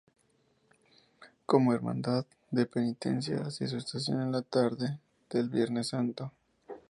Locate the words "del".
5.29-5.47